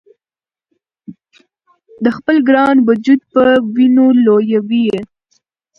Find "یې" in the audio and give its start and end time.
4.89-4.99